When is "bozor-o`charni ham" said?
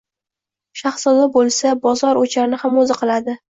1.85-2.83